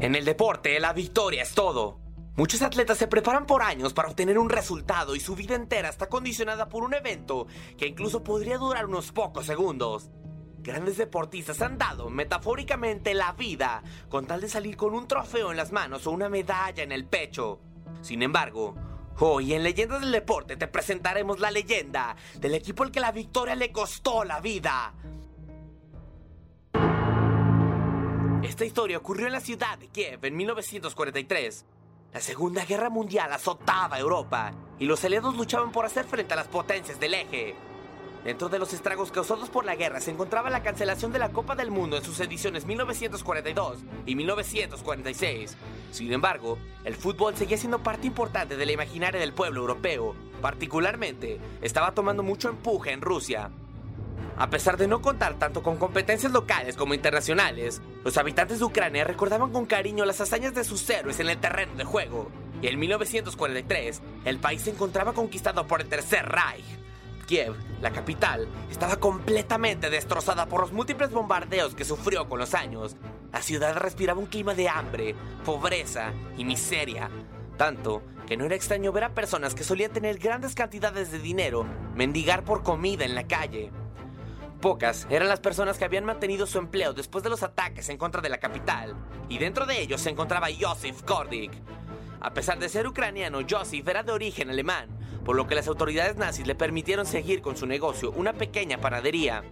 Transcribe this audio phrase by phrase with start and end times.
[0.00, 2.00] En el deporte, la victoria es todo.
[2.36, 6.08] Muchos atletas se preparan por años para obtener un resultado y su vida entera está
[6.08, 7.46] condicionada por un evento
[7.76, 10.10] que incluso podría durar unos pocos segundos.
[10.62, 15.58] Grandes deportistas han dado metafóricamente la vida con tal de salir con un trofeo en
[15.58, 17.60] las manos o una medalla en el pecho.
[18.00, 18.74] Sin embargo,
[19.18, 23.54] hoy en Leyendas del Deporte te presentaremos la leyenda del equipo al que la victoria
[23.54, 24.94] le costó la vida.
[28.42, 31.64] Esta historia ocurrió en la ciudad de Kiev en 1943.
[32.12, 36.36] La Segunda Guerra Mundial azotaba a Europa y los aliados luchaban por hacer frente a
[36.36, 37.54] las potencias del eje.
[38.24, 41.54] Dentro de los estragos causados por la guerra se encontraba la cancelación de la Copa
[41.54, 45.56] del Mundo en sus ediciones 1942 y 1946.
[45.90, 50.14] Sin embargo, el fútbol seguía siendo parte importante de la imaginaria del pueblo europeo.
[50.42, 53.50] Particularmente, estaba tomando mucho empuje en Rusia.
[54.36, 59.04] A pesar de no contar tanto con competencias locales como internacionales, los habitantes de Ucrania
[59.04, 62.30] recordaban con cariño las hazañas de sus héroes en el terreno de juego.
[62.60, 66.79] Y en 1943, el país se encontraba conquistado por el Tercer Reich.
[67.30, 72.96] Kiev, la capital, estaba completamente destrozada por los múltiples bombardeos que sufrió con los años.
[73.32, 75.14] La ciudad respiraba un clima de hambre,
[75.44, 77.08] pobreza y miseria.
[77.56, 81.64] Tanto que no era extraño ver a personas que solían tener grandes cantidades de dinero
[81.94, 83.70] mendigar por comida en la calle.
[84.60, 88.20] Pocas eran las personas que habían mantenido su empleo después de los ataques en contra
[88.20, 88.96] de la capital,
[89.28, 91.52] y dentro de ellos se encontraba Josif Kordik.
[92.20, 96.16] A pesar de ser ucraniano, Josif era de origen alemán, por lo que las autoridades
[96.16, 99.42] nazis le permitieron seguir con su negocio, una pequeña panadería.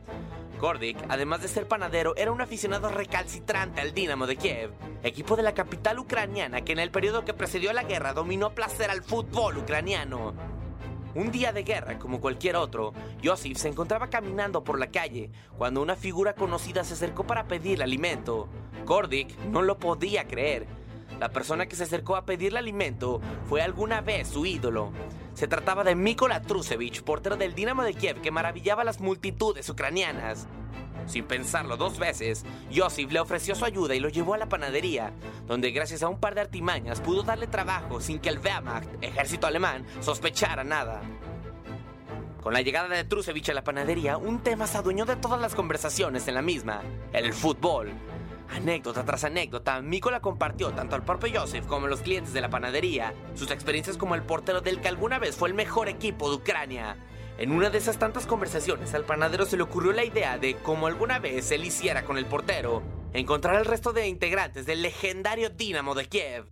[0.59, 5.45] Kordik, además de ser panadero, era un aficionado recalcitrante al Dinamo de Kiev, equipo de
[5.45, 9.03] la capital ucraniana que en el periodo que precedió la guerra dominó a placer al
[9.03, 10.34] fútbol ucraniano.
[11.15, 12.93] Un día de guerra como cualquier otro,
[13.25, 17.84] Josif se encontraba caminando por la calle cuando una figura conocida se acercó para pedirle
[17.84, 18.49] alimento.
[18.84, 20.67] Kordik no lo podía creer.
[21.19, 24.93] La persona que se acercó a pedirle alimento fue alguna vez su ídolo.
[25.38, 29.68] Se trataba de Mikola Trusevich, portero del Dinamo de Kiev que maravillaba a las multitudes
[29.68, 30.48] ucranianas.
[31.07, 35.13] Sin pensarlo dos veces, Josif le ofreció su ayuda y lo llevó a la panadería,
[35.47, 39.47] donde gracias a un par de artimañas pudo darle trabajo sin que el Wehrmacht, ejército
[39.47, 41.03] alemán, sospechara nada.
[42.42, 45.54] Con la llegada de Trusevich a la panadería, un tema se adueñó de todas las
[45.54, 46.83] conversaciones en la misma,
[47.13, 47.92] el fútbol.
[48.50, 52.48] Anécdota tras anécdota, Mikola compartió tanto al propio Joseph como a los clientes de la
[52.48, 56.36] panadería sus experiencias como el portero del que alguna vez fue el mejor equipo de
[56.36, 56.97] Ucrania.
[57.36, 60.86] En una de esas tantas conversaciones, al panadero se le ocurrió la idea de, como
[60.86, 65.94] alguna vez él hiciera con el portero, encontrar al resto de integrantes del legendario Dinamo
[65.94, 66.47] de Kiev.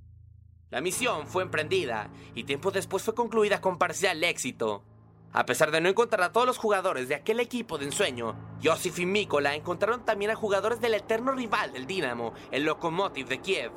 [0.70, 4.84] La misión fue emprendida y tiempo después fue concluida con parcial éxito.
[5.32, 8.98] A pesar de no encontrar a todos los jugadores de aquel equipo de ensueño, Josif
[8.98, 13.72] y Mikola encontraron también a jugadores del eterno rival del Dinamo, el Lokomotiv de Kiev.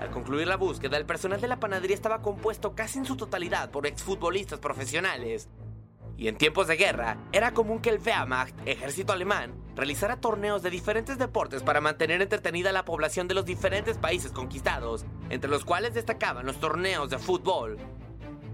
[0.00, 3.70] Al concluir la búsqueda, el personal de la panadería estaba compuesto casi en su totalidad
[3.70, 5.48] por exfutbolistas profesionales.
[6.16, 10.70] Y en tiempos de guerra, era común que el Wehrmacht, ejército alemán, realizara torneos de
[10.70, 15.64] diferentes deportes para mantener entretenida a la población de los diferentes países conquistados, entre los
[15.64, 17.78] cuales destacaban los torneos de fútbol.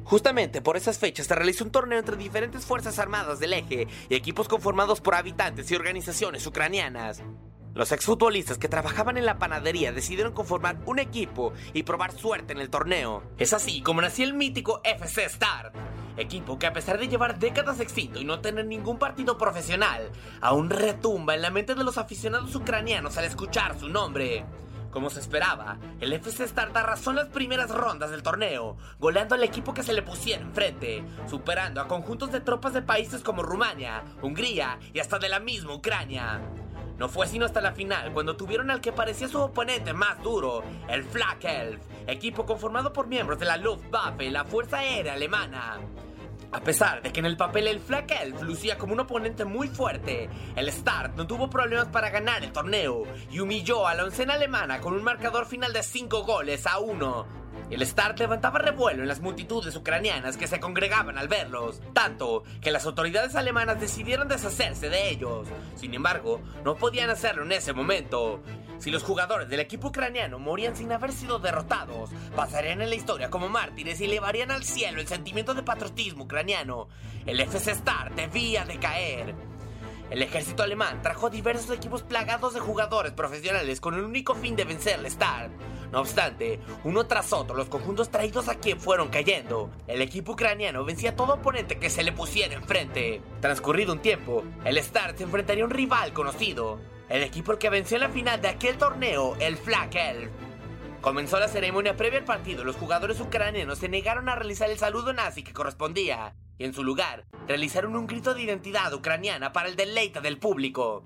[0.08, 4.14] Justamente por esas fechas se realizó un torneo entre diferentes fuerzas armadas del eje y
[4.14, 7.22] equipos conformados por habitantes y organizaciones ucranianas.
[7.74, 12.58] Los exfutbolistas que trabajaban en la panadería decidieron conformar un equipo y probar suerte en
[12.58, 13.22] el torneo.
[13.36, 15.72] Es así como nació el mítico FC Star,
[16.16, 20.10] equipo que a pesar de llevar décadas éxito y no tener ningún partido profesional,
[20.40, 24.46] aún retumba en la mente de los aficionados ucranianos al escuchar su nombre.
[24.90, 29.44] Como se esperaba, el FC Start arrasó en las primeras rondas del torneo, goleando al
[29.44, 34.02] equipo que se le pusiera enfrente, superando a conjuntos de tropas de países como Rumania,
[34.22, 36.40] Hungría y hasta de la misma Ucrania.
[36.96, 40.64] No fue sino hasta la final cuando tuvieron al que parecía su oponente más duro,
[40.88, 45.78] el Flak Elf, equipo conformado por miembros de la Luftwaffe, la Fuerza Aérea Alemana.
[46.50, 49.68] A pesar de que en el papel el Flak Elf lucía como un oponente muy
[49.68, 54.34] fuerte, el Start no tuvo problemas para ganar el torneo y humilló a la oncena
[54.34, 57.47] alemana con un marcador final de 5 goles a 1.
[57.70, 62.70] El Start levantaba revuelo en las multitudes ucranianas que se congregaban al verlos, tanto que
[62.70, 65.46] las autoridades alemanas decidieron deshacerse de ellos.
[65.76, 68.42] Sin embargo, no podían hacerlo en ese momento.
[68.78, 73.28] Si los jugadores del equipo ucraniano morían sin haber sido derrotados, pasarían en la historia
[73.28, 76.88] como mártires y elevarían al cielo el sentimiento de patriotismo ucraniano.
[77.26, 79.34] El FC Start debía de caer.
[80.10, 84.64] El ejército alemán trajo diversos equipos plagados de jugadores profesionales con el único fin de
[84.64, 85.52] vencer al Start.
[85.92, 89.70] No obstante, uno tras otro los conjuntos traídos a fueron cayendo.
[89.86, 93.20] El equipo ucraniano vencía a todo oponente que se le pusiera enfrente.
[93.40, 96.78] Transcurrido un tiempo, el Start se enfrentaría a un rival conocido.
[97.08, 100.30] El equipo que venció en la final de aquel torneo, el Flak Elf.
[101.00, 102.64] Comenzó la ceremonia previa al partido.
[102.64, 106.82] Los jugadores ucranianos se negaron a realizar el saludo nazi que correspondía y en su
[106.82, 111.04] lugar realizaron un grito de identidad ucraniana para el deleite del público.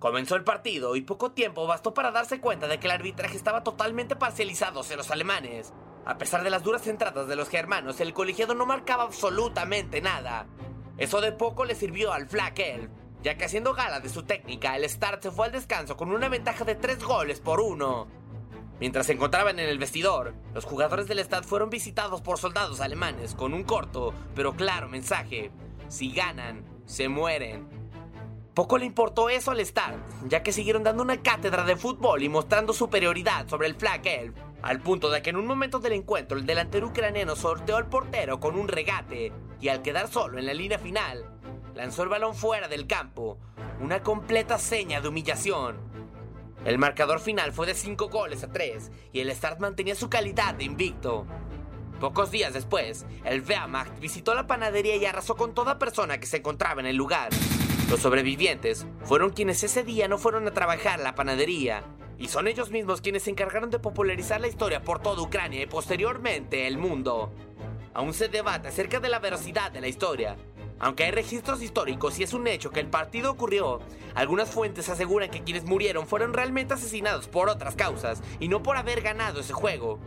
[0.00, 3.62] Comenzó el partido y poco tiempo bastó para darse cuenta de que el arbitraje estaba
[3.62, 5.72] totalmente parcializado hacia los alemanes.
[6.04, 10.48] A pesar de las duras entradas de los germanos, el colegiado no marcaba absolutamente nada.
[10.98, 12.90] Eso de poco le sirvió al Flak Elf,
[13.22, 16.28] ya que haciendo gala de su técnica, el Start se fue al descanso con una
[16.28, 18.08] ventaja de 3 goles por uno.
[18.82, 23.36] Mientras se encontraban en el vestidor, los jugadores del Stad fueron visitados por soldados alemanes
[23.36, 25.52] con un corto pero claro mensaje.
[25.86, 27.68] Si ganan, se mueren.
[28.54, 29.94] Poco le importó eso al Stad,
[30.26, 34.34] ya que siguieron dando una cátedra de fútbol y mostrando superioridad sobre el Flak Elf,
[34.62, 38.40] al punto de que en un momento del encuentro el delantero ucraniano sorteó al portero
[38.40, 41.24] con un regate y al quedar solo en la línea final,
[41.76, 43.38] lanzó el balón fuera del campo,
[43.80, 45.91] una completa seña de humillación.
[46.64, 50.54] El marcador final fue de 5 goles a 3 y el Start mantenía su calidad
[50.54, 51.26] de invicto.
[51.98, 56.38] Pocos días después, el Wehrmacht visitó la panadería y arrasó con toda persona que se
[56.38, 57.30] encontraba en el lugar.
[57.90, 61.84] Los sobrevivientes fueron quienes ese día no fueron a trabajar la panadería,
[62.16, 65.66] y son ellos mismos quienes se encargaron de popularizar la historia por toda Ucrania y
[65.66, 67.32] posteriormente el mundo.
[67.92, 70.36] Aún se debate acerca de la veracidad de la historia,
[70.82, 73.80] aunque hay registros históricos y es un hecho que el partido ocurrió,
[74.14, 78.76] algunas fuentes aseguran que quienes murieron fueron realmente asesinados por otras causas y no por
[78.76, 80.00] haber ganado ese juego.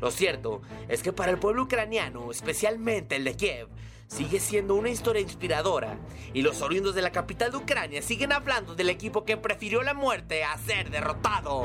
[0.00, 3.68] Lo cierto es que para el pueblo ucraniano, especialmente el de Kiev,
[4.06, 5.98] sigue siendo una historia inspiradora
[6.32, 9.92] y los oriundos de la capital de Ucrania siguen hablando del equipo que prefirió la
[9.92, 11.64] muerte a ser derrotado.